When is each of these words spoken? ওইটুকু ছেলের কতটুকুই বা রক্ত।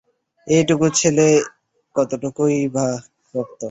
ওইটুকু 0.47 0.87
ছেলের 0.99 1.35
কতটুকুই 1.95 2.57
বা 2.75 2.85
রক্ত। 3.35 3.59